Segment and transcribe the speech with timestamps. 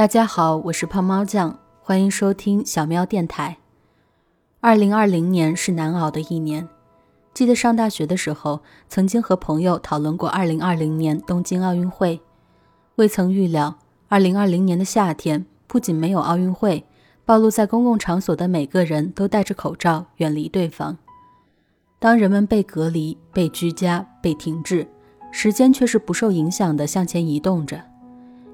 [0.00, 3.58] 大家好，我是胖猫酱，欢迎收听小喵电台。
[4.60, 6.66] 二零二零年是难熬的一年，
[7.34, 12.18] 记得上大学的时候，曾经和朋友讨论过二零二零年东京奥运会，
[12.94, 13.76] 未曾预料，
[14.08, 16.86] 二零二零年的夏天不仅没有奥运会，
[17.26, 20.96] 暴露在公共场所的每个人都戴着口罩，远离对方。
[21.98, 24.88] 当人们被隔离、被居家、被停滞，
[25.30, 27.84] 时间却是不受影响的向前移动着。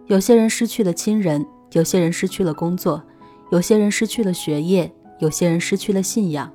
[0.06, 3.02] 有些人失去了亲人，有些人失去了工作，
[3.50, 6.48] 有些人失去了学业，有些人失去了信仰。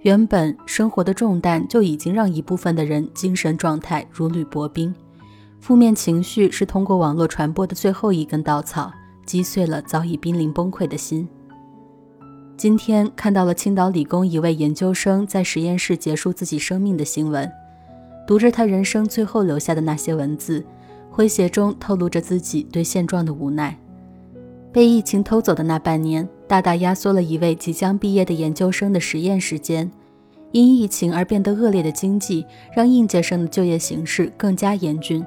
[0.00, 4.94] 原本生活的重担就已经让一部分的人精神状态如履薄冰，
[5.60, 8.90] 负面情绪是通过网络传播的最后一根稻草，
[9.26, 11.28] 击碎了早已濒临崩溃的心。
[12.56, 17.50] 今天看到了青岛理工一位研究生在实验室结束自己生命的新闻，
[18.26, 20.64] 读着他人生最后留下的那些文字。
[21.20, 23.76] 诙谐中透露着自己对现状的无奈。
[24.72, 29.90] 被疫情偷走的那半年，大大压缩了一位即将毕业的研究生的实验时间。
[30.52, 35.22] 因疫情而变得恶劣的经济，让应届生的就业形势更加严峻。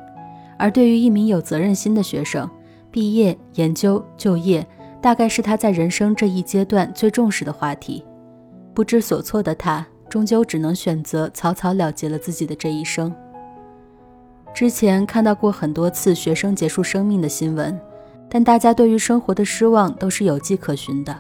[0.58, 2.50] 而对于一名有责任心的学生，
[2.90, 4.66] 毕业、研究、就业，
[5.00, 8.04] 大概是他在人生这一阶段最重视的话题。
[8.74, 13.14] 不知所措的他，终究只能选择草草了结了自己的这一生。
[14.54, 17.78] 之前看到过很多次学生结束生命的新闻，
[18.30, 21.16] 但大家对于生活的失望都是有迹可循的：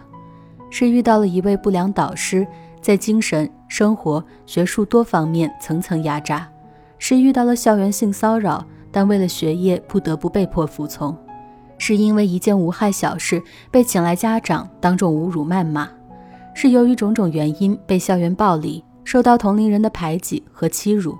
[0.69, 2.45] 是遇到了一位不良导师，
[2.79, 6.47] 在精神、生活、学术多方面层层压榨；
[6.99, 11.11] 是遇到了校园性骚扰，但为了学业不得不被迫服从；
[11.79, 15.87] 是因为一件无害小事被请来家长当众侮辱谩骂；
[16.53, 21.17] 是由于种种原因被校园暴力，受到同龄人的排挤和欺辱。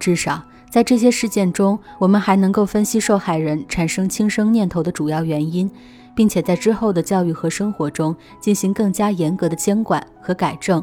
[0.00, 0.42] 至少。
[0.70, 5.68] 在这些事件中，我们还能够分析受害人产生轻生念头的主要原因，
[6.14, 10.82] 并且在之后的教育和生活中进行更加严格的监管和改正。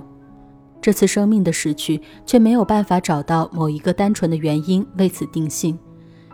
[0.82, 5.78] 这次生命的逝去，却没有办法找到某一个单纯的原因为此定性。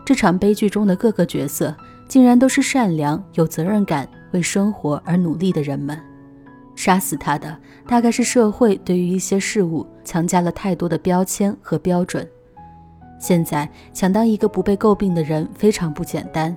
[0.03, 1.75] 这场悲剧中的各个角色，
[2.07, 5.97] 竟然都是善良、有责任感、为生活而努力的人们。
[6.75, 7.55] 杀死他的，
[7.87, 12.27] 大概是社会对于一些事物强加了太多的标签和标准。
[13.23, 16.53] 现在想当一个不被诟病的人非常不简单。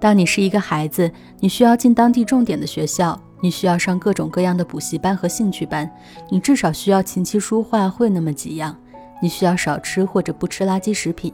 [0.00, 1.08] 当你是一个孩子，
[1.38, 5.88] 你需要进当地重点的学校，你需要上各种各样的补习班和兴趣班，
[6.30, 8.76] 你至少需要琴棋书画会那么几样，
[9.22, 11.32] 你需要少吃或者不吃垃圾食品，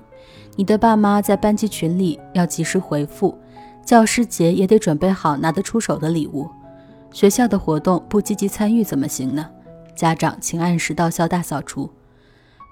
[0.57, 3.35] 你的爸妈在班级群里要及时回复，
[3.83, 6.47] 教师节也得准备好拿得出手的礼物，
[7.11, 9.49] 学校的活动不积极参与怎么行呢？
[9.95, 11.89] 家长请按时到校大扫除。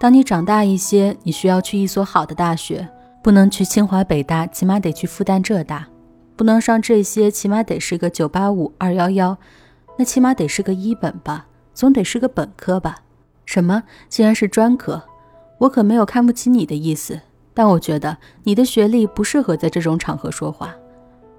[0.02, 2.88] 当你长大一些，你需要去一所好的大学，
[3.22, 5.84] 不能去清华北大，起码得去复旦浙大；
[6.34, 9.38] 不能上这些，起码得是个九八五二幺幺，
[9.96, 12.96] 那起码得是个一本吧，总得是个本科吧？
[13.46, 13.84] 什么？
[14.08, 15.00] 竟然是专科？
[15.58, 17.20] 我可没有看不起你的意思，
[17.54, 20.74] 但我觉得你的学历不适合在这种场合说话。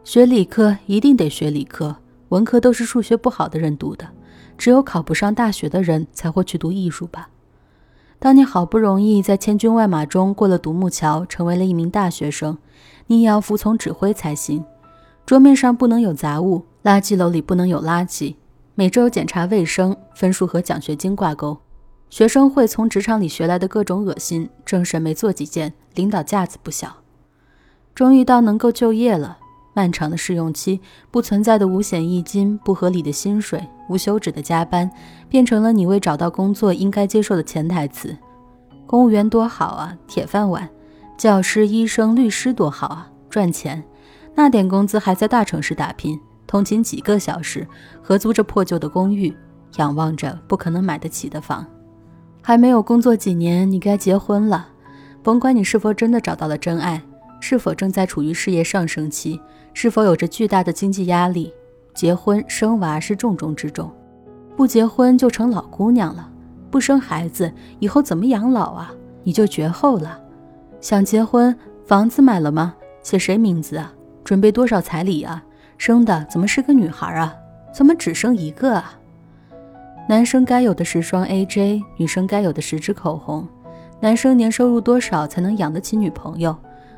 [0.05, 1.97] 学理科一定得学理科，
[2.29, 4.07] 文科都是数学不好的人读的，
[4.57, 7.27] 只有考不上大学的人才会去读艺术吧。
[8.23, 12.57] 当你好不容易在千军万马中过了独木桥，成为了一名大学生，
[13.07, 14.63] 你也要服从指挥才行。
[15.25, 18.35] 桌面上不能有杂物，垃圾篓里不能有垃圾，
[18.75, 21.57] 每周检查卫生，分数和奖学金挂钩。
[22.09, 26.95] 学生会从职场里学来的各种恶心，正审没做几件，领导架子不小。
[27.93, 29.39] 终于到能够就业了。
[29.73, 30.79] 漫长的试用期，
[31.09, 34.89] 不存在的五险一金，不合理的薪水，无休止的加班，
[35.27, 38.15] 变成了你为找到工作应该接受的潜台词。
[38.85, 40.67] 公务员多好啊，铁饭碗；
[41.17, 43.83] 教师、医生、律师多好啊，赚钱。
[44.35, 47.67] 那点工资还在大城市打拼，通勤几个小时，
[48.01, 49.35] 合租着破旧的公寓，
[49.77, 51.65] 仰望着不可能买得起的房。
[52.41, 54.67] 还没有工作几年，你该结婚了。
[55.23, 57.01] 甭管你是否真的找到了真爱。
[57.45, 59.37] 是否正在处于事业上升期？
[59.73, 61.53] 是否有着巨大的经济压力？
[61.93, 63.91] 结婚生娃是重中之重，
[64.55, 66.31] 不结婚就成老姑娘了，
[66.71, 68.93] 不生孩子以后怎么养老啊？
[69.25, 70.17] 你就绝后了。
[70.79, 71.53] 想结婚，
[71.85, 72.75] 房子买了吗？
[73.01, 73.93] 写谁名字啊？
[74.23, 75.43] 准备多少彩礼啊？
[75.77, 77.35] 生的怎么是个女孩啊？
[77.73, 78.97] 怎么只生一个啊？
[80.07, 83.45] 男生该有的十双 AJ，女生该有的十支口红。
[83.99, 86.55] 男生年收入多少才能养得起女朋友？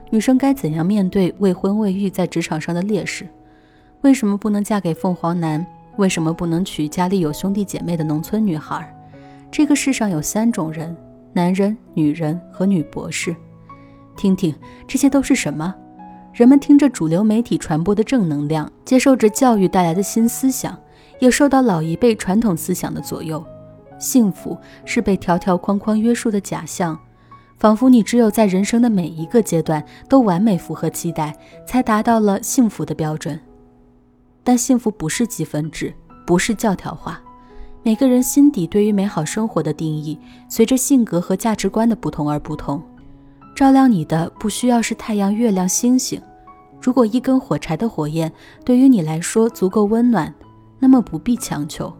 [0.09, 3.27] 女生该怎样面对未婚未育在职场上的劣势？
[4.01, 5.65] 为什么不能嫁给凤凰男？
[5.97, 8.93] 为什么不能娶家里有兄弟姐妹的农村女孩？
[9.49, 10.95] 这个世上有三种人：
[11.33, 13.35] 男人、女人和女博士。
[14.15, 14.53] 听听，
[14.87, 15.73] 这些都是什么？
[16.33, 20.77] 人们听着主流媒体传播的正能量，接受着教育带来的新思想，
[21.19, 23.43] 也受到老一辈传统思想的左右。
[23.97, 26.99] 幸福是被条条框框约束的假象，
[27.57, 31.35] 仿佛你只有在人生的每一个阶段都完美符合期待，
[31.65, 33.39] 才达到了幸福的标准。
[34.43, 35.93] 但幸福不是积分制，
[36.25, 37.21] 不是教条化。
[37.81, 40.19] 每个人心底对于美好生活的定义，
[40.49, 42.81] 随着性格和价值观的不同而不同。
[43.55, 46.21] 照亮你的不需要是太阳、月亮、星星。
[46.81, 48.31] 如果一根火柴的火焰
[48.63, 50.33] 对于你来说足够温暖，
[50.77, 51.91] 那么不必强求。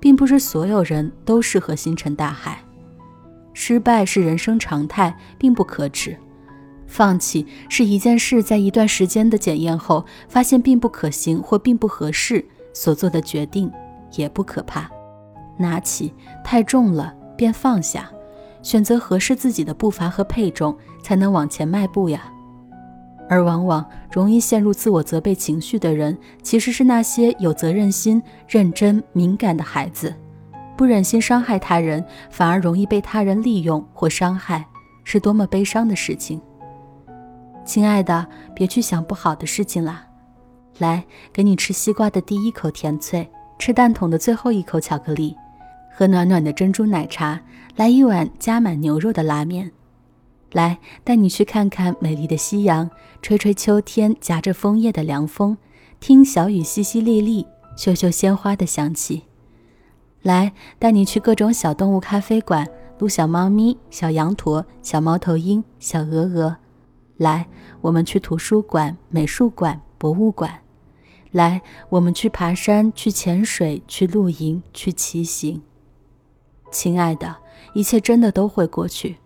[0.00, 2.60] 并不是所有人都适合星辰大海，
[3.52, 6.16] 失败是人生常态，并不可耻。
[6.86, 12.44] 放弃是一件事在一段时间的检验后发现并不可行或并不合适
[12.74, 13.70] 所做的决定，
[14.16, 14.90] 也不可怕。
[15.56, 16.12] 拿起
[16.44, 18.10] 太重了便放下，
[18.62, 22.30] 选择合适自己的步伐和配重，才能往前迈步呀。
[23.28, 30.14] 而往往容易陷入自我责备情绪的人，其实是那些有责任心、认真、敏感的孩子，
[30.76, 34.66] 不忍心伤害他人，反而容易被他人利用或伤害，
[35.04, 36.40] 是多么悲伤的事情。
[37.64, 40.06] 亲爱的，别去想不好的事情啦。
[40.78, 45.36] 来，给你吃西瓜的第一口甜脆，吃蛋筒的最后一口巧克力，
[45.94, 47.40] 喝暖暖的珍珠奶茶，
[47.76, 49.70] 来一碗加满牛肉的拉面。
[50.52, 52.90] 来，带你去看看美丽的夕阳，
[53.20, 55.56] 吹吹秋天夹着枫叶的凉风，
[56.00, 57.46] 听小雨淅淅沥沥，
[57.76, 59.22] 嗅嗅鲜花的香气。
[60.22, 62.66] 来，带你去各种小动物咖啡馆，
[62.98, 66.56] 撸小猫咪、小羊驼、小猫头鹰、小鹅鹅。
[67.16, 67.46] 来，
[67.80, 70.60] 我们去图书馆、美术馆、博物馆。
[71.32, 75.62] 来，我们去爬山、去潜水、去露营、去骑行。
[76.70, 77.36] 亲爱的，
[77.74, 79.16] 一切真的都会过去。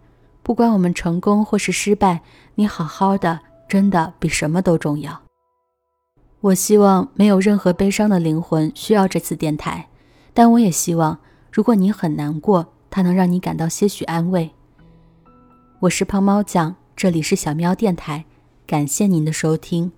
[0.42, 2.22] 不管我们成功或是失败，
[2.54, 5.20] 你好好的，真的比什么都重要。
[6.40, 9.88] 我希望没有任何悲伤的灵魂需要这次电台，
[10.38, 11.18] 但我也希望，
[11.50, 14.50] 如果你很难过，它能让你感到些许安慰。
[15.80, 18.26] 我是胖猫酱，这里是小喵电台，
[18.66, 19.92] 感谢您的收听。